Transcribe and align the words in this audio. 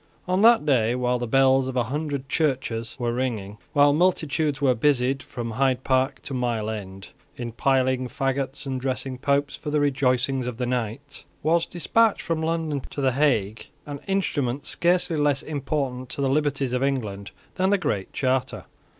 On 0.27 0.41
that 0.41 0.65
day, 0.65 0.95
while 0.95 1.19
the 1.19 1.27
bells 1.27 1.67
of 1.67 1.75
a 1.75 1.83
hundred 1.83 2.27
churches 2.27 2.95
were 2.97 3.13
ringing, 3.13 3.59
while 3.73 3.93
multitudes 3.93 4.59
were 4.59 4.73
busied, 4.73 5.21
from 5.21 5.51
Hyde 5.51 5.83
Park 5.83 6.21
to 6.23 6.33
Mile 6.33 6.71
End, 6.71 7.09
in 7.35 7.51
piling 7.51 8.07
faggots 8.07 8.65
and 8.65 8.81
dressing 8.81 9.19
Popes 9.19 9.55
for 9.55 9.69
the 9.69 9.79
rejoicings 9.79 10.47
of 10.47 10.57
the 10.57 10.65
night, 10.65 11.23
was 11.43 11.67
despatched 11.67 12.23
from 12.23 12.41
London 12.41 12.81
to 12.89 12.99
the 12.99 13.11
Hague 13.11 13.69
an 13.85 13.99
instrument 14.07 14.65
scarcely 14.65 15.17
less 15.17 15.43
important 15.43 16.09
to 16.09 16.19
the 16.21 16.29
liberties 16.29 16.73
of 16.73 16.81
England 16.81 17.29
than 17.57 17.69
the 17.69 17.77
Great 17.77 18.11
Charter. 18.11 18.65